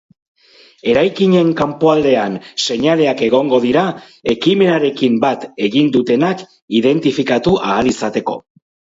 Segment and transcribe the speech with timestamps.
[0.91, 3.83] Eraikinen kanpoaldean seinaleak egongo dira,
[4.33, 6.41] ekimenarekin bat egin dutenak
[6.79, 8.37] identifikatu ahal izateko.